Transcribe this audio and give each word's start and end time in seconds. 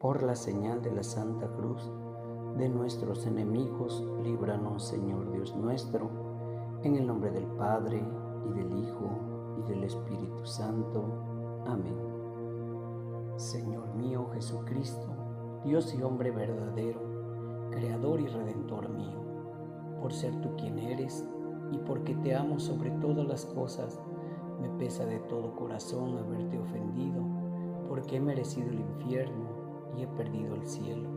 Por 0.00 0.22
la 0.22 0.34
señal 0.34 0.80
de 0.80 0.92
la 0.92 1.02
Santa 1.02 1.46
Cruz 1.46 1.92
de 2.56 2.70
nuestros 2.70 3.26
enemigos, 3.26 4.02
líbranos, 4.22 4.82
Señor 4.82 5.30
Dios 5.30 5.54
nuestro, 5.54 6.08
en 6.82 6.96
el 6.96 7.06
nombre 7.06 7.30
del 7.30 7.44
Padre, 7.44 8.02
y 8.48 8.52
del 8.54 8.82
Hijo, 8.82 9.10
y 9.58 9.68
del 9.68 9.84
Espíritu 9.84 10.46
Santo. 10.46 11.04
Amén. 11.66 11.98
Señor 13.36 13.94
mío 13.94 14.30
Jesucristo, 14.32 15.06
Dios 15.66 15.94
y 15.94 16.02
hombre 16.02 16.30
verdadero, 16.30 17.02
Creador 17.70 18.22
y 18.22 18.26
Redentor 18.26 18.88
mío, 18.88 19.20
por 20.00 20.14
ser 20.14 20.34
tú 20.40 20.56
quien 20.56 20.78
eres, 20.78 21.28
y 21.72 21.76
porque 21.76 22.14
te 22.14 22.34
amo 22.34 22.58
sobre 22.58 22.90
todas 22.92 23.26
las 23.26 23.44
cosas, 23.44 24.00
me 24.62 24.70
pesa 24.78 25.04
de 25.04 25.18
todo 25.18 25.54
corazón 25.54 26.16
haberte 26.16 26.58
ofendido, 26.58 27.22
porque 27.86 28.16
he 28.16 28.20
merecido 28.20 28.70
el 28.70 28.80
infierno 28.80 29.49
he 30.02 30.06
perdido 30.08 30.54
el 30.54 30.66
cielo, 30.66 31.08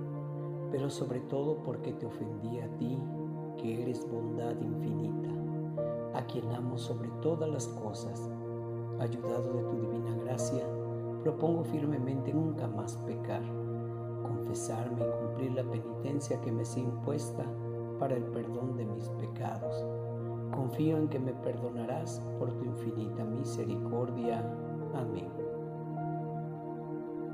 pero 0.71 0.89
sobre 0.89 1.19
todo 1.21 1.63
porque 1.63 1.93
te 1.93 2.05
ofendí 2.05 2.59
a 2.59 2.67
ti, 2.77 2.99
que 3.57 3.83
eres 3.83 4.09
bondad 4.09 4.59
infinita, 4.59 5.29
a 6.13 6.25
quien 6.25 6.51
amo 6.51 6.77
sobre 6.77 7.09
todas 7.21 7.49
las 7.49 7.67
cosas. 7.67 8.29
Ayudado 8.99 9.53
de 9.53 9.63
tu 9.63 9.81
divina 9.81 10.15
gracia, 10.23 10.63
propongo 11.23 11.63
firmemente 11.63 12.33
nunca 12.33 12.67
más 12.67 12.97
pecar, 13.05 13.41
confesarme 14.23 15.01
y 15.01 15.25
cumplir 15.25 15.51
la 15.53 15.63
penitencia 15.63 16.39
que 16.41 16.51
me 16.51 16.65
sea 16.65 16.83
impuesta 16.83 17.45
para 17.99 18.15
el 18.15 18.23
perdón 18.23 18.75
de 18.75 18.85
mis 18.85 19.09
pecados. 19.09 19.85
Confío 20.53 20.97
en 20.97 21.07
que 21.07 21.19
me 21.19 21.33
perdonarás 21.33 22.21
por 22.37 22.51
tu 22.53 22.65
infinita 22.65 23.23
misericordia. 23.23 24.43
Amén. 24.93 25.42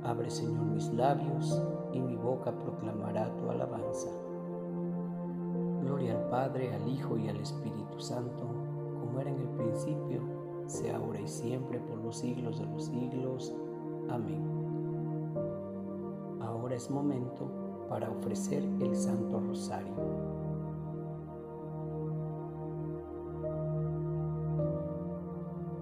Abre, 0.04 0.30
Señor, 0.30 0.66
mis 0.66 0.92
labios 0.94 1.62
y 1.92 2.00
mi 2.00 2.16
boca 2.16 2.52
proclamará 2.52 3.36
tu 3.36 3.50
alabanza. 3.50 4.10
Gloria 5.82 6.18
al 6.18 6.30
Padre, 6.30 6.74
al 6.74 6.88
Hijo 6.88 7.18
y 7.18 7.28
al 7.28 7.38
Espíritu 7.38 8.00
Santo, 8.00 8.46
como 9.00 9.20
era 9.20 9.30
en 9.30 9.40
el 9.40 9.50
principio, 9.50 10.22
sea 10.68 10.98
ahora 10.98 11.20
y 11.20 11.28
siempre, 11.28 11.80
por 11.80 11.98
los 11.98 12.18
siglos 12.18 12.60
de 12.60 12.66
los 12.68 12.86
siglos. 12.86 13.54
Amén. 14.10 14.42
Ahora 16.40 16.76
es 16.76 16.90
momento 16.90 17.50
para 17.90 18.10
ofrecer 18.10 18.64
el 18.80 18.96
Santo 18.96 19.40
Rosario. 19.40 19.96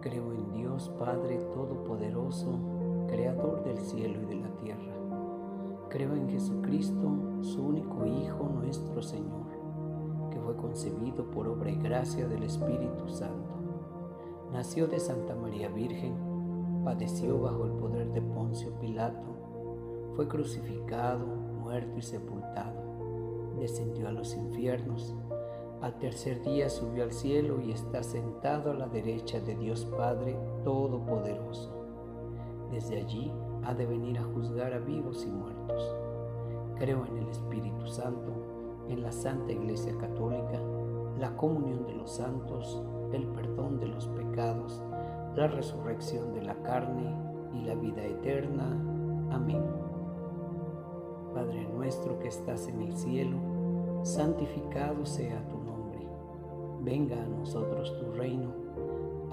Creo 0.02 0.32
en 0.34 0.52
Dios 0.54 0.90
Padre 0.98 1.38
Todopoderoso, 1.54 2.77
Creador 3.08 3.64
del 3.64 3.78
cielo 3.80 4.22
y 4.22 4.26
de 4.26 4.36
la 4.36 4.50
tierra. 4.58 4.94
Creo 5.90 6.14
en 6.14 6.30
Jesucristo, 6.30 7.42
su 7.42 7.66
único 7.66 8.06
Hijo, 8.06 8.50
nuestro 8.50 9.02
Señor, 9.02 9.48
que 10.30 10.40
fue 10.40 10.58
concebido 10.58 11.32
por 11.32 11.48
obra 11.48 11.72
y 11.72 11.78
gracia 11.78 12.28
del 12.28 12.44
Espíritu 12.44 13.08
Santo. 13.08 13.56
Nació 14.52 14.88
de 14.88 15.00
Santa 15.00 15.36
María 15.36 15.70
Virgen, 15.70 16.16
padeció 16.84 17.40
bajo 17.40 17.66
el 17.66 17.72
poder 17.72 18.12
de 18.12 18.22
Poncio 18.22 18.72
Pilato, 18.80 19.36
fue 20.16 20.28
crucificado, 20.28 21.26
muerto 21.26 21.98
y 21.98 22.02
sepultado, 22.02 23.56
descendió 23.58 24.10
a 24.10 24.12
los 24.12 24.36
infiernos, 24.36 25.16
al 25.82 25.98
tercer 25.98 26.42
día 26.42 26.70
subió 26.70 27.04
al 27.04 27.14
cielo 27.14 27.62
y 27.62 27.72
está 27.72 28.04
sentado 28.04 28.72
a 28.72 28.74
la 28.74 28.88
derecha 28.88 29.40
de 29.40 29.56
Dios 29.56 29.86
Padre 29.86 30.36
Todopoderoso 30.64 31.77
desde 32.72 33.02
allí 33.02 33.32
ha 33.64 33.74
de 33.74 33.86
venir 33.86 34.18
a 34.20 34.24
juzgar 34.24 34.74
a 34.74 34.80
vivos 34.80 35.26
y 35.26 35.32
muertos. 35.32 35.96
Creo 36.78 37.06
en 37.06 37.18
el 37.18 37.28
Espíritu 37.30 37.88
Santo, 37.88 38.32
en 38.88 39.02
la 39.02 39.12
Santa 39.12 39.52
Iglesia 39.52 39.98
Católica, 39.98 40.62
la 41.20 41.36
comunión 41.36 41.86
de 41.86 41.96
los 41.96 42.12
santos, 42.12 42.82
el 43.12 43.26
perdón 43.28 43.80
de 43.80 43.88
los 43.88 44.08
pecados, 44.08 44.82
la 45.36 45.48
resurrección 45.48 46.34
de 46.34 46.44
la 46.44 46.56
carne 46.64 47.16
y 47.54 47.66
la 47.66 47.76
vida 47.76 48.04
eterna. 48.04 48.66
Amén. 49.32 49.64
Padre 51.34 51.68
nuestro 51.74 52.20
que 52.20 52.28
estás 52.28 52.68
en 52.68 52.82
el 52.82 52.96
cielo, 52.96 53.38
santificado 54.04 55.06
sea 55.06 55.48
tu 55.48 55.58
nombre. 55.58 56.08
Venga 56.82 57.22
a 57.22 57.28
nosotros 57.28 57.98
tu 58.00 58.12
reino, 58.12 58.17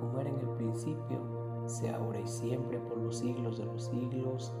como 0.00 0.18
era 0.18 0.30
en 0.30 0.38
el 0.38 0.48
principio, 0.56 1.18
sea 1.66 1.96
ahora 1.96 2.20
y 2.20 2.26
siempre 2.26 2.78
por 2.78 2.98
los 2.98 3.18
siglos 3.18 3.58
de 3.58 3.66
los 3.66 3.84
siglos. 3.84 4.52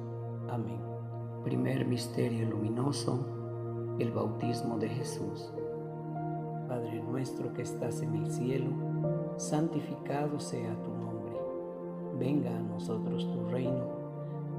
Amén. 0.48 0.80
Primer 1.44 1.86
misterio 1.86 2.48
luminoso, 2.48 3.18
el 3.98 4.12
bautismo 4.12 4.78
de 4.78 4.88
Jesús. 4.88 5.52
Padre 6.68 7.02
nuestro 7.02 7.52
que 7.52 7.62
estás 7.62 8.02
en 8.02 8.14
el 8.14 8.30
cielo, 8.30 8.70
santificado 9.36 10.38
sea 10.38 10.80
tu 10.82 10.90
nombre. 10.90 11.34
Venga 12.18 12.56
a 12.56 12.60
nosotros 12.60 13.28
tu 13.32 13.44
reino, 13.48 13.86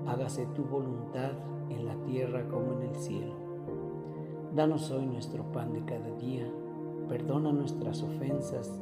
hágase 0.08 0.46
tu 0.48 0.64
voluntad 0.64 1.32
en 1.70 1.86
la 1.86 1.96
tierra 2.04 2.48
como 2.50 2.74
en 2.74 2.82
el 2.90 2.96
cielo. 2.96 3.34
Danos 4.54 4.92
hoy 4.92 5.06
nuestro 5.06 5.44
pan 5.52 5.72
de 5.72 5.86
cada 5.86 6.12
día, 6.18 6.46
perdona 7.08 7.54
nuestras 7.54 8.04
ofensas 8.04 8.82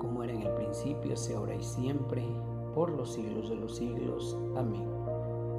como 0.00 0.24
era 0.24 0.32
en 0.32 0.42
el 0.42 0.54
principio, 0.54 1.16
sea 1.16 1.38
ahora 1.38 1.54
y 1.54 1.62
siempre, 1.62 2.24
por 2.74 2.90
los 2.90 3.12
siglos 3.12 3.50
de 3.50 3.56
los 3.56 3.76
siglos. 3.76 4.36
Amén. 4.56 4.88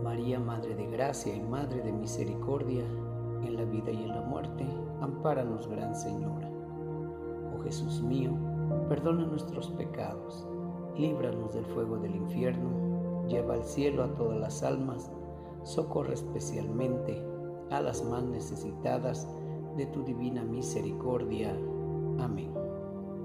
María, 0.03 0.39
Madre 0.39 0.75
de 0.75 0.87
Gracia 0.87 1.33
y 1.33 1.41
Madre 1.41 1.81
de 1.81 1.93
Misericordia, 1.93 2.83
en 3.43 3.55
la 3.55 3.63
vida 3.63 3.91
y 3.91 4.03
en 4.03 4.09
la 4.09 4.21
muerte, 4.21 4.65
ampáranos, 4.99 5.67
Gran 5.67 5.95
Señora. 5.95 6.51
Oh 7.55 7.61
Jesús 7.63 8.01
mío, 8.01 8.31
perdona 8.89 9.25
nuestros 9.25 9.69
pecados, 9.69 10.45
líbranos 10.97 11.53
del 11.53 11.65
fuego 11.67 11.97
del 11.99 12.15
infierno, 12.15 13.27
lleva 13.27 13.53
al 13.53 13.63
cielo 13.63 14.03
a 14.03 14.13
todas 14.15 14.39
las 14.39 14.63
almas, 14.63 15.11
socorre 15.63 16.15
especialmente 16.15 17.23
a 17.69 17.79
las 17.79 18.03
más 18.03 18.23
necesitadas 18.23 19.27
de 19.77 19.85
tu 19.85 20.03
divina 20.03 20.43
misericordia. 20.43 21.55
Amén. 22.19 22.50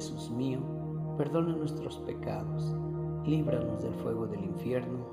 Jesús 0.00 0.30
mío, 0.30 0.60
perdona 1.18 1.54
nuestros 1.54 1.98
pecados, 1.98 2.74
líbranos 3.26 3.82
del 3.82 3.92
fuego 3.96 4.26
del 4.26 4.42
infierno, 4.44 5.04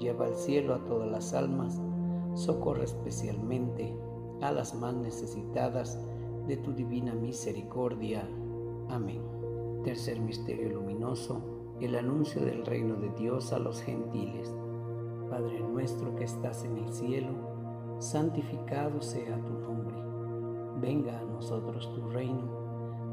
lleva 0.00 0.26
al 0.26 0.34
cielo 0.34 0.74
a 0.74 0.84
todas 0.84 1.08
las 1.08 1.32
almas, 1.32 1.80
socorre 2.34 2.82
especialmente 2.82 3.96
a 4.40 4.50
las 4.50 4.74
más 4.74 4.94
necesitadas 4.94 5.96
de 6.48 6.56
tu 6.56 6.72
divina 6.72 7.14
misericordia. 7.14 8.28
Amén. 8.88 9.22
Tercer 9.84 10.18
misterio 10.18 10.70
luminoso 10.70 11.40
el 11.80 11.94
anuncio 11.94 12.44
del 12.44 12.66
reino 12.66 12.96
de 12.96 13.10
Dios 13.10 13.52
a 13.52 13.60
los 13.60 13.80
gentiles. 13.80 14.52
Padre 15.30 15.60
nuestro 15.60 16.16
que 16.16 16.24
estás 16.24 16.64
en 16.64 16.78
el 16.78 16.92
cielo, 16.92 17.30
santificado 18.00 19.00
sea 19.02 19.40
tu 19.44 19.52
nombre. 19.52 19.94
Venga 20.80 21.20
a 21.20 21.24
nosotros 21.24 21.92
tu 21.94 22.08
reino, 22.10 22.61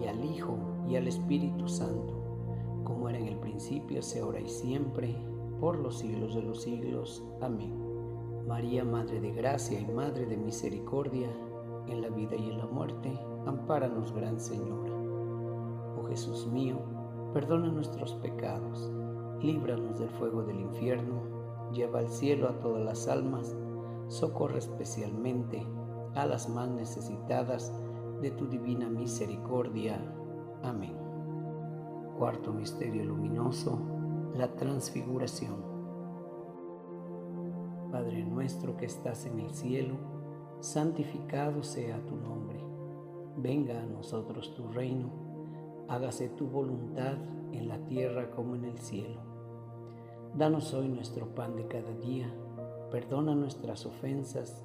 y 0.00 0.06
al 0.06 0.24
Hijo, 0.24 0.58
y 0.88 0.96
al 0.96 1.08
Espíritu 1.08 1.68
Santo, 1.68 2.14
como 2.84 3.08
era 3.08 3.18
en 3.18 3.28
el 3.28 3.38
principio, 3.38 4.02
sea 4.02 4.22
ahora 4.22 4.40
y 4.40 4.48
siempre, 4.48 5.16
por 5.60 5.78
los 5.78 5.98
siglos 5.98 6.34
de 6.34 6.42
los 6.42 6.62
siglos. 6.62 7.24
Amén. 7.40 7.74
María, 8.46 8.84
Madre 8.84 9.20
de 9.20 9.32
Gracia 9.32 9.80
y 9.80 9.86
Madre 9.86 10.26
de 10.26 10.36
Misericordia, 10.36 11.28
en 11.88 12.02
la 12.02 12.08
vida 12.08 12.36
y 12.36 12.50
en 12.50 12.58
la 12.58 12.66
muerte, 12.66 13.18
ampáranos, 13.46 14.12
Gran 14.12 14.40
Señora. 14.40 14.92
Oh 15.98 16.04
Jesús 16.08 16.46
mío, 16.46 16.76
perdona 17.32 17.68
nuestros 17.68 18.14
pecados, 18.14 18.90
líbranos 19.40 19.98
del 19.98 20.10
fuego 20.10 20.42
del 20.42 20.60
infierno, 20.60 21.22
lleva 21.72 22.00
al 22.00 22.08
cielo 22.08 22.48
a 22.48 22.60
todas 22.60 22.84
las 22.84 23.08
almas, 23.08 23.56
socorre 24.08 24.58
especialmente 24.58 25.66
a 26.14 26.26
las 26.26 26.48
más 26.48 26.68
necesitadas 26.68 27.72
de 28.20 28.30
tu 28.30 28.46
divina 28.46 28.88
misericordia. 28.88 30.00
Amén. 30.62 30.96
Cuarto 32.18 32.52
Misterio 32.52 33.04
Luminoso, 33.04 33.78
la 34.34 34.54
Transfiguración. 34.56 35.56
Padre 37.90 38.24
nuestro 38.24 38.76
que 38.76 38.86
estás 38.86 39.26
en 39.26 39.40
el 39.40 39.50
cielo, 39.50 39.96
santificado 40.60 41.62
sea 41.62 42.04
tu 42.06 42.16
nombre. 42.16 42.60
Venga 43.36 43.82
a 43.82 43.86
nosotros 43.86 44.54
tu 44.54 44.68
reino, 44.68 45.10
hágase 45.88 46.28
tu 46.30 46.46
voluntad 46.46 47.16
en 47.52 47.68
la 47.68 47.78
tierra 47.84 48.30
como 48.30 48.54
en 48.54 48.64
el 48.64 48.78
cielo. 48.78 49.20
Danos 50.34 50.74
hoy 50.74 50.88
nuestro 50.88 51.34
pan 51.34 51.56
de 51.56 51.66
cada 51.66 51.92
día 51.92 52.32
Perdona 52.90 53.34
nuestras 53.34 53.84
ofensas 53.84 54.64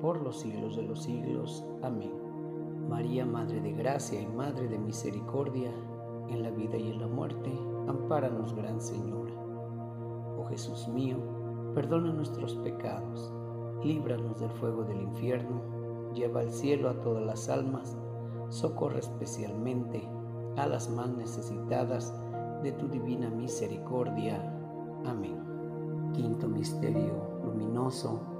por 0.00 0.20
los 0.22 0.40
siglos 0.40 0.76
de 0.76 0.82
los 0.82 1.02
siglos. 1.02 1.64
Amén. 1.82 2.12
María, 2.88 3.24
Madre 3.24 3.60
de 3.60 3.72
Gracia 3.72 4.20
y 4.20 4.26
Madre 4.26 4.68
de 4.68 4.78
Misericordia, 4.78 5.70
en 6.28 6.42
la 6.42 6.50
vida 6.50 6.76
y 6.76 6.90
en 6.90 7.00
la 7.00 7.06
muerte, 7.06 7.52
ampáranos, 7.86 8.54
Gran 8.54 8.80
Señora. 8.80 9.34
Oh 10.38 10.46
Jesús 10.48 10.88
mío, 10.88 11.16
perdona 11.74 12.12
nuestros 12.12 12.54
pecados, 12.56 13.32
líbranos 13.84 14.40
del 14.40 14.50
fuego 14.50 14.84
del 14.84 15.02
infierno, 15.02 15.60
lleva 16.14 16.40
al 16.40 16.50
cielo 16.50 16.88
a 16.88 17.00
todas 17.00 17.24
las 17.24 17.48
almas, 17.48 17.96
socorre 18.48 19.00
especialmente 19.00 20.08
a 20.56 20.66
las 20.66 20.90
más 20.90 21.10
necesitadas 21.10 22.14
de 22.62 22.72
tu 22.72 22.88
divina 22.88 23.30
misericordia. 23.30 24.42
Amén. 25.04 25.38
Quinto 26.12 26.48
Misterio 26.48 27.40
Luminoso, 27.44 28.39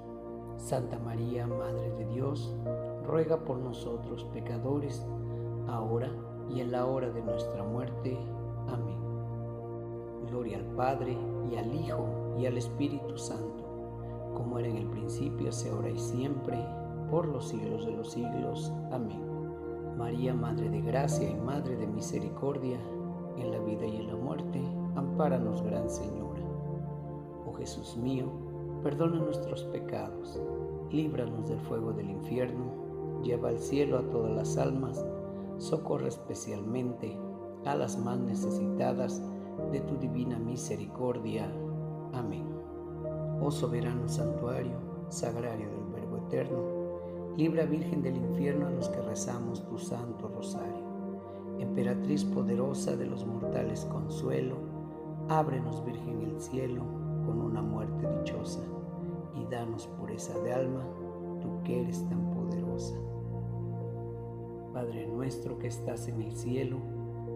Santa 0.61 0.99
María, 0.99 1.47
Madre 1.47 1.91
de 1.97 2.05
Dios, 2.05 2.55
ruega 3.03 3.39
por 3.39 3.57
nosotros 3.57 4.25
pecadores, 4.31 5.03
ahora 5.67 6.11
y 6.49 6.61
en 6.61 6.71
la 6.71 6.85
hora 6.85 7.09
de 7.09 7.23
nuestra 7.23 7.63
muerte. 7.63 8.15
Amén. 8.67 8.97
Gloria 10.29 10.59
al 10.59 10.65
Padre, 10.75 11.17
y 11.51 11.55
al 11.55 11.73
Hijo, 11.73 12.07
y 12.37 12.45
al 12.45 12.57
Espíritu 12.57 13.17
Santo, 13.17 13.65
como 14.35 14.59
era 14.59 14.67
en 14.67 14.77
el 14.77 14.87
principio, 14.87 15.49
ahora 15.73 15.89
y 15.89 15.97
siempre, 15.97 16.63
por 17.09 17.27
los 17.27 17.49
siglos 17.49 17.85
de 17.87 17.93
los 17.93 18.11
siglos. 18.11 18.71
Amén. 18.91 19.19
María, 19.97 20.33
Madre 20.33 20.69
de 20.69 20.81
Gracia 20.81 21.27
y 21.27 21.35
Madre 21.35 21.75
de 21.75 21.87
Misericordia, 21.87 22.79
en 23.35 23.51
la 23.51 23.59
vida 23.59 23.87
y 23.87 23.97
en 23.97 24.07
la 24.07 24.15
muerte, 24.15 24.61
ampáranos, 24.95 25.63
Gran 25.63 25.89
Señora. 25.89 26.43
Oh 27.47 27.53
Jesús 27.53 27.97
mío, 27.97 28.50
perdona 28.81 29.19
nuestros 29.19 29.63
pecados, 29.65 30.41
líbranos 30.91 31.47
del 31.47 31.59
fuego 31.61 31.93
del 31.93 32.09
infierno, 32.09 33.21
lleva 33.23 33.49
al 33.49 33.59
cielo 33.59 33.97
a 33.97 34.09
todas 34.09 34.31
las 34.31 34.57
almas, 34.57 35.05
socorre 35.57 36.07
especialmente 36.07 37.17
a 37.65 37.75
las 37.75 37.97
más 37.97 38.17
necesitadas 38.19 39.21
de 39.71 39.81
tu 39.81 39.97
divina 39.97 40.39
misericordia. 40.39 41.51
Amén. 42.13 42.45
Oh 43.39 43.51
soberano 43.51 44.07
santuario, 44.07 44.77
sagrario 45.09 45.69
del 45.69 45.85
Verbo 45.93 46.17
Eterno, 46.17 47.35
libra 47.37 47.65
Virgen 47.65 48.01
del 48.01 48.17
infierno 48.17 48.67
a 48.67 48.71
los 48.71 48.89
que 48.89 49.01
rezamos 49.01 49.63
tu 49.67 49.77
santo 49.77 50.27
rosario. 50.27 50.89
Emperatriz 51.59 52.23
poderosa 52.25 52.95
de 52.95 53.05
los 53.05 53.25
mortales 53.25 53.85
consuelo, 53.85 54.55
ábrenos 55.29 55.85
Virgen 55.85 56.21
el 56.21 56.41
cielo 56.41 57.00
con 57.31 57.41
una 57.41 57.61
muerte 57.61 58.05
dichosa 58.19 58.59
y 59.35 59.45
danos 59.45 59.87
pureza 59.87 60.37
de 60.39 60.53
alma, 60.53 60.83
tú 61.41 61.63
que 61.63 61.81
eres 61.81 62.07
tan 62.09 62.29
poderosa. 62.31 62.95
Padre 64.73 65.07
nuestro 65.07 65.57
que 65.57 65.67
estás 65.67 66.09
en 66.09 66.21
el 66.21 66.35
cielo, 66.35 66.77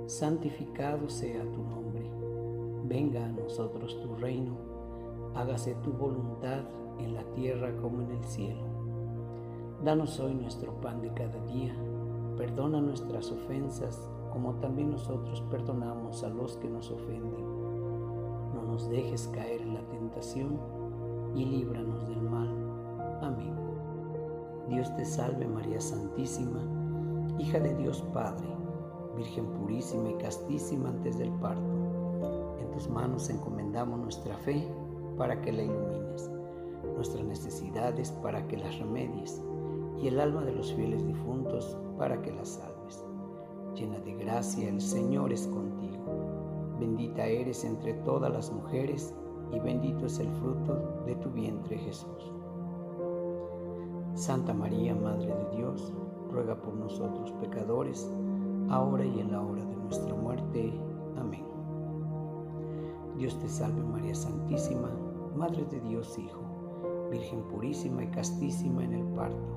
santificado 0.06 1.08
sea 1.08 1.50
tu 1.52 1.64
nombre. 1.64 2.12
Venga 2.84 3.26
a 3.26 3.30
nosotros 3.30 3.98
tu 4.02 4.16
reino, 4.16 4.58
hágase 5.34 5.76
tu 5.76 5.94
voluntad 5.94 6.64
en 7.00 7.14
la 7.14 7.24
tierra 7.34 7.74
como 7.78 8.02
en 8.02 8.12
el 8.12 8.24
cielo. 8.26 8.64
Danos 9.84 10.20
hoy 10.20 10.34
nuestro 10.34 10.74
pan 10.82 11.02
de 11.02 11.14
cada 11.14 11.42
día, 11.46 11.74
perdona 12.36 12.82
nuestras 12.82 13.32
ofensas 13.32 14.10
como 14.34 14.56
también 14.56 14.92
nosotros 14.92 15.42
perdonamos 15.50 16.22
a 16.26 16.30
los 16.30 16.58
que 16.58 16.68
nos 16.68 16.92
ofenden. 16.92 17.45
Dejes 18.90 19.30
caer 19.34 19.62
en 19.62 19.74
la 19.74 19.88
tentación 19.88 20.60
y 21.34 21.46
líbranos 21.46 22.08
del 22.08 22.22
mal. 22.22 22.50
Amén. 23.22 23.56
Dios 24.70 24.94
te 24.96 25.06
salve 25.06 25.48
María 25.48 25.80
Santísima 25.80 26.60
hija 27.40 27.60
de 27.60 27.74
Dios 27.76 28.02
Padre, 28.14 28.48
Virgen 29.16 29.46
purísima 29.46 30.10
y 30.10 30.16
castísima 30.16 30.90
antes 30.90 31.18
del 31.18 31.32
parto. 31.34 32.60
En 32.60 32.72
tus 32.72 32.90
manos 32.90 33.30
encomendamos 33.30 34.00
nuestra 34.00 34.36
fe 34.38 34.68
para 35.18 35.42
que 35.42 35.54
la 35.54 35.64
ilumines, 35.64 36.30
nuestras 36.96 37.24
necesidades 37.24 38.12
para 38.12 38.46
que 38.48 38.58
las 38.58 38.78
remedies 38.80 39.42
y 40.02 40.08
el 40.08 40.20
alma 40.20 40.44
de 40.44 40.54
los 40.54 40.74
fieles 40.74 41.06
difuntos 41.06 41.78
para 41.98 42.22
que 42.22 42.32
las 42.32 42.50
salves. 42.50 43.06
Llena 43.76 44.00
de 44.00 44.16
gracia, 44.16 44.68
el 44.68 44.82
Señor 44.82 45.32
es 45.32 45.48
contigo. 45.48 46.35
Bendita 46.80 47.26
eres 47.26 47.64
entre 47.64 47.94
todas 47.94 48.32
las 48.32 48.52
mujeres 48.52 49.16
y 49.52 49.60
bendito 49.60 50.06
es 50.06 50.20
el 50.20 50.30
fruto 50.34 51.04
de 51.06 51.16
tu 51.16 51.30
vientre 51.30 51.78
Jesús. 51.78 52.34
Santa 54.14 54.54
María, 54.54 54.96
Madre 54.96 55.28
de 55.28 55.58
Dios, 55.58 55.94
ruega 56.32 56.56
por 56.56 56.74
nosotros 56.74 57.32
pecadores, 57.34 58.12
ahora 58.70 59.06
y 59.06 59.20
en 59.20 59.32
la 59.32 59.42
hora 59.42 59.64
de 59.64 59.76
nuestra 59.76 60.14
muerte. 60.16 60.74
Amén. 61.18 61.46
Dios 63.18 63.38
te 63.40 63.48
salve 63.48 63.82
María 63.82 64.16
Santísima, 64.16 64.90
Madre 65.36 65.66
de 65.66 65.80
Dios 65.82 66.18
Hijo, 66.18 66.42
Virgen 67.12 67.44
purísima 67.44 68.04
y 68.04 68.08
castísima 68.08 68.84
en 68.84 68.94
el 68.94 69.06
parto. 69.14 69.56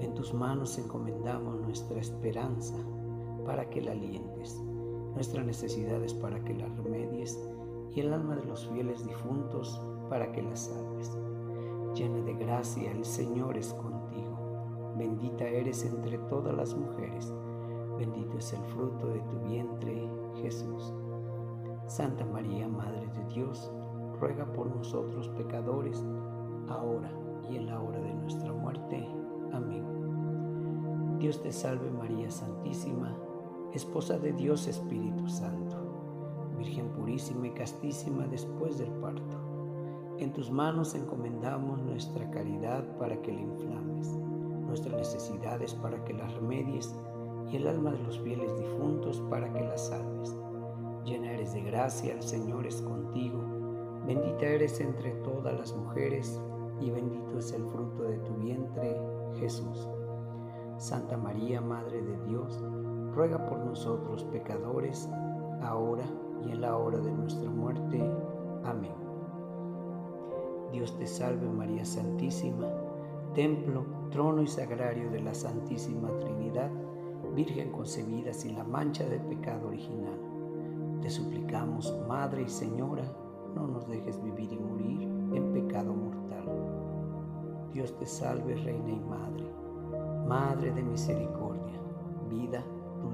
En 0.00 0.14
tus 0.14 0.32
manos 0.32 0.78
encomendamos 0.78 1.60
nuestra 1.60 1.98
esperanza 1.98 2.76
para 3.44 3.68
que 3.68 3.80
la 3.80 3.92
alientes, 3.92 4.62
nuestras 5.18 5.44
necesidades 5.44 6.14
para 6.14 6.42
que 6.44 6.54
la 6.54 6.68
remedies 6.68 7.38
y 7.94 8.00
el 8.00 8.14
alma 8.14 8.36
de 8.36 8.44
los 8.46 8.66
fieles 8.68 9.04
difuntos 9.04 9.82
para 10.08 10.30
que 10.32 10.42
la 10.42 10.54
salves. 10.56 11.18
Llena 11.94 12.20
de 12.22 12.34
gracia, 12.34 12.92
el 12.92 13.04
Señor 13.04 13.58
es 13.58 13.74
contigo 13.74 13.98
Bendita 14.98 15.44
eres 15.44 15.84
entre 15.84 16.18
todas 16.28 16.56
las 16.56 16.74
mujeres, 16.74 17.32
bendito 17.96 18.36
es 18.36 18.52
el 18.52 18.64
fruto 18.64 19.06
de 19.06 19.20
tu 19.20 19.38
vientre, 19.48 20.10
Jesús. 20.42 20.92
Santa 21.86 22.26
María, 22.26 22.66
Madre 22.66 23.06
de 23.06 23.32
Dios, 23.32 23.70
ruega 24.18 24.44
por 24.52 24.74
nosotros 24.74 25.28
pecadores, 25.28 26.04
ahora 26.68 27.12
y 27.48 27.58
en 27.58 27.66
la 27.66 27.80
hora 27.80 28.00
de 28.00 28.12
nuestra 28.12 28.52
muerte. 28.52 29.08
Amén. 29.52 29.84
Dios 31.20 31.40
te 31.42 31.52
salve 31.52 31.88
María 31.92 32.28
Santísima, 32.28 33.16
Esposa 33.72 34.18
de 34.18 34.32
Dios 34.32 34.66
Espíritu 34.66 35.28
Santo, 35.28 35.76
Virgen 36.58 36.88
purísima 36.88 37.46
y 37.46 37.50
castísima 37.50 38.26
después 38.26 38.78
del 38.78 38.90
parto. 38.92 39.36
En 40.18 40.32
tus 40.32 40.50
manos 40.50 40.94
encomendamos 40.94 41.80
nuestra 41.82 42.28
caridad 42.30 42.84
para 42.98 43.20
que 43.22 43.32
la 43.32 43.40
inflames 43.40 44.18
nuestras 44.68 44.94
necesidades 44.94 45.74
para 45.74 46.04
que 46.04 46.12
las 46.12 46.32
remedies 46.34 46.94
y 47.50 47.56
el 47.56 47.66
alma 47.66 47.90
de 47.90 47.98
los 48.00 48.18
fieles 48.20 48.56
difuntos 48.58 49.20
para 49.30 49.52
que 49.52 49.64
las 49.64 49.88
salves. 49.88 50.36
Llena 51.04 51.32
eres 51.32 51.54
de 51.54 51.62
gracia, 51.62 52.12
el 52.12 52.22
Señor 52.22 52.66
es 52.66 52.82
contigo, 52.82 53.40
bendita 54.06 54.46
eres 54.46 54.80
entre 54.80 55.12
todas 55.22 55.58
las 55.58 55.74
mujeres 55.74 56.40
y 56.80 56.90
bendito 56.90 57.38
es 57.38 57.52
el 57.52 57.64
fruto 57.64 58.02
de 58.02 58.18
tu 58.18 58.34
vientre, 58.34 59.00
Jesús. 59.40 59.88
Santa 60.76 61.16
María, 61.16 61.60
Madre 61.60 62.02
de 62.02 62.16
Dios, 62.28 62.62
ruega 63.14 63.44
por 63.46 63.58
nosotros 63.58 64.24
pecadores, 64.24 65.08
ahora 65.62 66.04
y 66.44 66.52
en 66.52 66.60
la 66.60 66.76
hora 66.76 66.98
de 66.98 67.10
nuestra 67.12 67.50
muerte. 67.50 68.00
Amén. 68.64 68.92
Dios 70.72 70.96
te 70.98 71.06
salve 71.06 71.48
María 71.48 71.84
Santísima, 71.84 72.66
templo, 73.34 73.84
trono 74.10 74.42
y 74.42 74.46
sagrario 74.46 75.10
de 75.10 75.20
la 75.20 75.34
Santísima 75.34 76.10
Trinidad, 76.18 76.70
Virgen 77.34 77.70
concebida 77.70 78.32
sin 78.32 78.56
la 78.56 78.64
mancha 78.64 79.04
de 79.04 79.18
pecado 79.20 79.68
original. 79.68 80.18
Te 81.00 81.10
suplicamos, 81.10 81.94
Madre 82.08 82.42
y 82.42 82.48
Señora, 82.48 83.04
no 83.54 83.66
nos 83.66 83.88
dejes 83.88 84.22
vivir 84.22 84.52
y 84.52 84.58
morir 84.58 85.02
en 85.02 85.52
pecado 85.52 85.92
mortal. 85.94 86.44
Dios 87.72 87.96
te 87.98 88.06
salve, 88.06 88.56
Reina 88.56 88.90
y 88.90 89.00
Madre, 89.00 89.52
Madre 90.26 90.72
de 90.72 90.82
misericordia, 90.82 91.78
vida, 92.28 92.64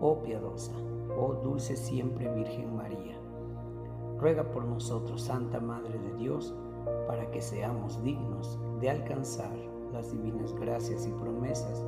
oh 0.00 0.22
piadosa, 0.22 0.72
oh 1.18 1.34
dulce 1.34 1.76
siempre 1.76 2.32
Virgen 2.34 2.76
María. 2.76 3.16
Ruega 4.18 4.50
por 4.50 4.64
nosotros, 4.64 5.22
Santa 5.22 5.60
Madre 5.60 5.98
de 5.98 6.14
Dios, 6.14 6.54
para 7.06 7.30
que 7.30 7.40
seamos 7.40 8.02
dignos 8.02 8.58
de 8.80 8.90
alcanzar 8.90 9.54
las 9.92 10.10
divinas 10.10 10.54
gracias 10.54 11.06
y 11.06 11.12
promesas 11.12 11.84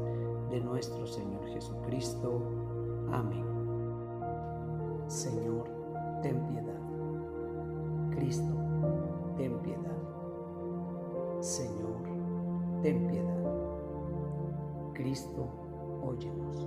de 0.50 0.60
nuestro 0.60 1.06
Señor 1.06 1.44
Jesucristo. 1.48 2.40
Amén. 3.10 3.44
Señor, 5.08 5.68
ten 6.22 6.46
piedad. 6.46 6.80
Cristo, 8.10 8.54
ten 9.36 9.58
piedad. 9.60 9.96
Señor, 11.40 12.02
ten 12.82 13.06
piedad. 13.08 13.26
Cristo, 14.94 15.46
óyenos. 16.02 16.66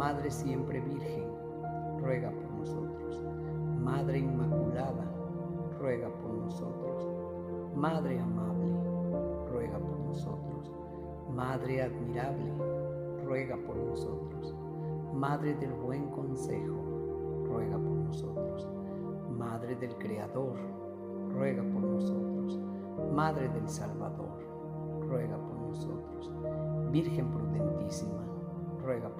Madre 0.00 0.30
siempre 0.30 0.80
virgen, 0.80 1.26
ruega 1.98 2.30
por 2.30 2.50
nosotros. 2.52 3.22
Madre 3.82 4.20
inmaculada, 4.20 5.04
ruega 5.78 6.08
por 6.08 6.32
nosotros. 6.32 7.06
Madre 7.76 8.18
amable, 8.18 8.72
ruega 9.50 9.78
por 9.78 10.00
nosotros. 10.00 10.72
Madre 11.34 11.82
admirable, 11.82 12.50
ruega 13.26 13.58
por 13.58 13.76
nosotros. 13.76 14.56
Madre 15.12 15.54
del 15.56 15.74
buen 15.74 16.08
consejo, 16.08 17.44
ruega 17.44 17.76
por 17.76 17.92
nosotros. 17.92 18.66
Madre 19.36 19.76
del 19.76 19.94
Creador, 19.96 20.56
ruega 21.34 21.62
por 21.62 21.82
nosotros. 21.82 22.58
Madre 23.12 23.50
del 23.50 23.68
Salvador, 23.68 24.38
ruega 25.06 25.36
por 25.36 25.58
nosotros. 25.58 26.32
Virgen 26.90 27.30
prudentísima, 27.30 28.24
ruega 28.82 29.10
por 29.10 29.19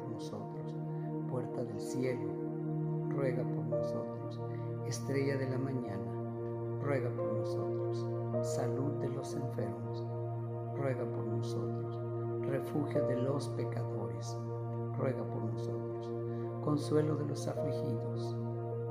Puerta 1.41 1.63
del 1.63 1.81
cielo, 1.81 2.29
ruega 3.09 3.41
por 3.41 3.65
nosotros. 3.65 4.39
Estrella 4.85 5.37
de 5.37 5.49
la 5.49 5.57
mañana, 5.57 6.11
ruega 6.83 7.09
por 7.09 7.33
nosotros. 7.33 8.07
Salud 8.43 8.91
de 8.99 9.09
los 9.09 9.33
enfermos, 9.33 10.05
ruega 10.77 11.03
por 11.03 11.25
nosotros. 11.25 11.99
Refugio 12.47 13.07
de 13.07 13.15
los 13.23 13.49
pecadores, 13.49 14.37
ruega 14.99 15.23
por 15.23 15.43
nosotros. 15.45 16.11
Consuelo 16.63 17.15
de 17.15 17.25
los 17.25 17.47
afligidos, 17.47 18.37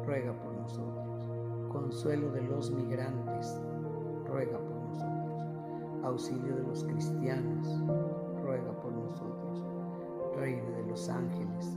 ruega 0.04 0.32
por 0.32 0.52
nosotros. 0.52 1.30
Consuelo 1.70 2.32
de 2.32 2.42
los 2.42 2.72
migrantes, 2.72 3.62
ruega 4.26 4.58
por 4.58 4.74
nosotros. 4.74 6.02
Auxilio 6.02 6.56
de 6.56 6.64
los 6.64 6.82
cristianos, 6.82 7.68
ruega 8.42 8.72
por 8.80 8.90
nosotros. 8.90 9.64
Reina 10.36 10.70
de 10.70 10.86
los 10.86 11.08
ángeles, 11.08 11.76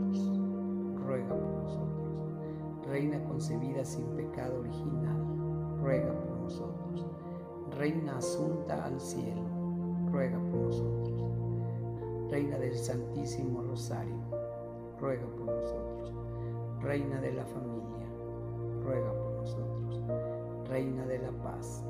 concebida 3.41 3.83
sin 3.83 4.05
pecado 4.15 4.59
original, 4.59 5.17
ruega 5.81 6.13
por 6.13 6.41
nosotros. 6.41 7.07
Reina 7.71 8.19
asunta 8.19 8.85
al 8.85 8.99
cielo, 9.01 9.41
ruega 10.11 10.37
por 10.37 10.59
nosotros. 10.59 11.25
Reina 12.29 12.59
del 12.59 12.75
Santísimo 12.75 13.63
Rosario, 13.63 14.15
ruega 14.99 15.25
por 15.25 15.47
nosotros. 15.47 16.13
Reina 16.81 17.19
de 17.19 17.33
la 17.33 17.43
familia, 17.43 18.07
ruega 18.83 19.11
por 19.11 19.31
nosotros. 19.33 20.03
Reina 20.69 21.03
de 21.07 21.17
la 21.17 21.31
paz, 21.41 21.83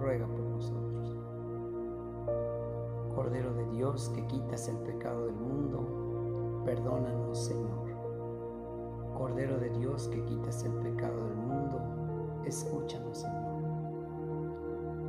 ruega 0.00 0.26
por 0.26 0.40
nosotros. 0.40 1.16
Cordero 3.14 3.54
de 3.54 3.70
Dios 3.70 4.08
que 4.16 4.26
quitas 4.26 4.68
el 4.68 4.78
pecado 4.78 5.26
del 5.26 5.36
mundo, 5.36 6.62
perdónanos 6.64 7.38
Señor. 7.38 7.87
Cordero 9.18 9.58
de 9.58 9.68
Dios 9.70 10.06
que 10.06 10.24
quitas 10.26 10.62
el 10.62 10.74
pecado 10.74 11.26
del 11.26 11.38
mundo, 11.38 11.80
escúchanos 12.44 13.18
Señor. 13.18 13.62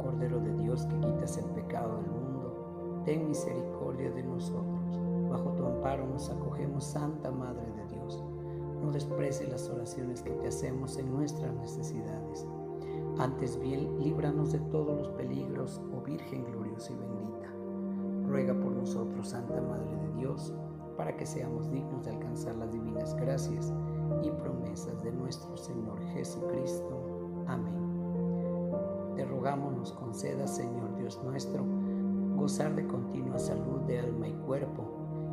Cordero 0.02 0.40
de 0.40 0.52
Dios 0.56 0.88
que 0.88 1.00
quitas 1.00 1.38
el 1.38 1.46
pecado 1.52 1.98
del 1.98 2.10
mundo, 2.10 3.02
ten 3.06 3.28
misericordia 3.28 4.10
de 4.10 4.24
nosotros. 4.24 5.00
Bajo 5.30 5.52
tu 5.52 5.64
amparo 5.64 6.08
nos 6.08 6.28
acogemos, 6.32 6.86
Santa 6.86 7.30
Madre 7.30 7.72
de 7.72 7.96
Dios. 7.96 8.24
No 8.82 8.92
desprecie 8.92 9.48
las 9.48 9.70
oraciones 9.70 10.24
que 10.24 10.32
te 10.32 10.48
hacemos 10.48 10.98
en 10.98 11.14
nuestras 11.14 11.54
necesidades. 11.54 12.48
Antes 13.20 13.60
bien, 13.60 14.02
líbranos 14.02 14.54
de 14.54 14.60
todos 14.72 14.98
los 14.98 15.10
peligros, 15.10 15.80
oh 15.96 16.02
Virgen 16.02 16.46
gloriosa 16.46 16.94
y 16.94 16.96
bendita. 16.96 17.48
Ruega 18.28 18.60
por 18.60 18.72
nosotros, 18.72 19.28
Santa 19.28 19.62
Madre 19.62 19.96
de 19.98 20.14
Dios, 20.14 20.52
para 20.98 21.16
que 21.16 21.28
seamos 21.28 21.70
dignos 21.70 22.06
de 22.06 22.12
alcanzar 22.12 22.56
las 22.56 22.72
divinas 22.74 23.16
gracias 23.16 23.72
y 24.24 24.32
promesas 24.32 25.02
de 25.04 25.12
nuestro 25.12 25.56
Señor 25.58 26.00
Jesucristo. 26.14 27.44
Amén. 27.48 27.74
Te 29.16 29.26
rogamos 29.26 29.76
nos 29.76 29.92
conceda, 29.94 30.48
Señor 30.48 30.96
Dios 30.96 31.20
nuestro, 31.24 31.64
gozar 32.36 32.76
de 32.76 32.88
continua 32.88 33.38
salud 33.38 33.82
de 33.82 34.00
alma 34.00 34.28
y 34.28 34.34
cuerpo, 34.34 34.84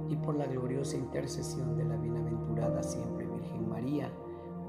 y 0.08 0.16
por 0.16 0.36
la 0.36 0.46
gloriosa 0.46 0.96
intercesión 0.96 1.76
de 1.76 1.84
la 1.84 1.96
bienaventurada 1.96 2.82
siempre 2.82 3.26
Virgen 3.26 3.68
María, 3.68 4.10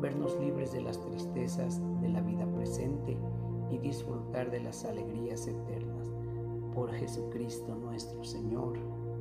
vernos 0.01 0.39
libres 0.39 0.72
de 0.72 0.82
las 0.82 0.99
tristezas 0.99 1.82
de 2.01 2.10
la 2.10 2.22
vida 2.22 2.45
presente 2.53 3.18
y 3.70 3.78
disfrutar 3.80 4.51
de 4.51 4.60
las 4.62 4.86
alegrías 4.86 5.47
eternas. 5.47 6.12
Por 6.74 6.91
Jesucristo 6.91 7.76
nuestro 7.76 8.24
Señor. 8.24 8.78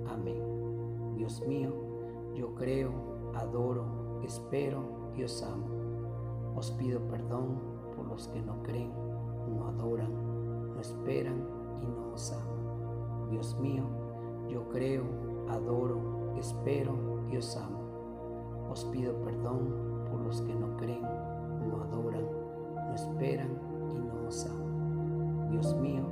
Amén. 0.09 1.15
Dios 1.17 1.43
mío, 1.47 1.73
yo 2.35 2.55
creo, 2.55 2.93
adoro, 3.35 4.06
espero 4.27 4.83
y 5.17 5.23
os 5.23 5.43
amo. 5.43 5.67
Os 6.57 6.71
pido 6.73 7.01
perdón 7.09 7.61
por 7.95 8.07
los 8.07 8.29
que 8.29 8.43
no 8.43 8.63
creen, 8.63 8.93
no 9.57 9.69
adoran, 9.69 10.75
no 10.75 10.81
esperan 10.81 11.47
y 11.81 11.87
no 11.87 12.13
os 12.13 12.33
aman. 12.33 13.31
Dios 13.31 13.59
mío, 13.61 13.85
yo 14.49 14.69
creo, 14.69 15.05
adoro, 15.49 16.35
espero 16.39 16.95
y 17.31 17.37
os 17.37 17.57
amo. 17.57 17.81
Os 18.71 18.85
pido 18.87 19.15
perdón 19.23 20.07
por 20.11 20.21
los 20.21 20.43
que 20.43 20.55
no 20.55 20.77
creen, 20.77 21.03
no 21.03 21.83
adoran, 21.83 22.27
no 22.75 22.95
esperan 22.95 23.59
y 23.95 23.99
no 23.99 24.29
os 24.29 24.45
aman. 24.47 25.49
Dios 25.51 25.77
mío, 25.77 26.03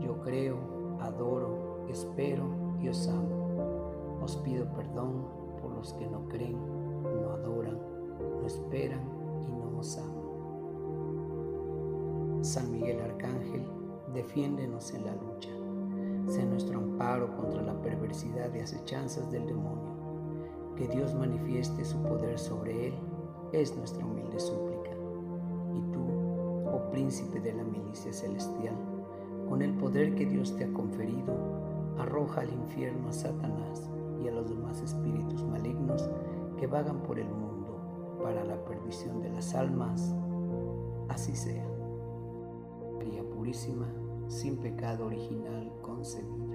yo 0.00 0.20
creo, 0.20 0.56
adoro, 1.00 1.84
espero 1.88 2.44
y 2.80 2.88
os 2.88 3.08
amo. 3.08 4.18
Os 4.22 4.36
pido 4.36 4.66
perdón 4.74 5.26
por 5.60 5.72
los 5.72 5.92
que 5.94 6.06
no 6.06 6.28
creen, 6.28 6.56
adoran, 7.38 7.78
no 8.40 8.46
esperan 8.46 9.00
y 9.46 9.52
no 9.52 9.78
os 9.78 9.96
aman. 9.98 10.18
San 12.42 12.70
Miguel 12.70 13.00
Arcángel, 13.00 13.66
defiéndenos 14.14 14.94
en 14.94 15.04
la 15.04 15.14
lucha. 15.14 15.50
Sé 16.28 16.44
nuestro 16.44 16.78
amparo 16.78 17.34
contra 17.36 17.62
la 17.62 17.80
perversidad 17.80 18.54
y 18.54 18.60
acechanzas 18.60 19.30
del 19.30 19.46
demonio. 19.46 19.96
Que 20.76 20.86
Dios 20.88 21.14
manifieste 21.14 21.84
su 21.84 21.96
poder 22.02 22.38
sobre 22.38 22.88
él 22.88 22.94
es 23.52 23.76
nuestra 23.76 24.04
humilde 24.04 24.38
súplica. 24.38 24.90
Y 25.74 25.80
tú, 25.92 26.00
oh 26.72 26.90
príncipe 26.90 27.40
de 27.40 27.54
la 27.54 27.64
milicia 27.64 28.12
celestial, 28.12 28.76
con 29.48 29.62
el 29.62 29.72
poder 29.74 30.14
que 30.14 30.26
Dios 30.26 30.54
te 30.56 30.64
ha 30.64 30.72
conferido, 30.72 31.34
arroja 31.98 32.42
al 32.42 32.52
infierno 32.52 33.08
a 33.08 33.12
Satanás 33.12 33.90
y 34.22 34.28
a 34.28 34.32
los 34.32 34.48
demás 34.48 34.80
espíritus 34.82 35.44
malignos 35.44 36.08
que 36.58 36.66
vagan 36.66 37.02
por 37.02 37.18
el 37.18 37.28
mundo 37.28 38.18
para 38.22 38.44
la 38.44 38.62
perdición 38.64 39.22
de 39.22 39.30
las 39.30 39.54
almas. 39.54 40.14
Así 41.08 41.34
sea. 41.34 41.66
María 42.96 43.22
Purísima, 43.22 43.86
sin 44.28 44.58
pecado 44.58 45.06
original 45.06 45.72
concebida. 45.80 46.47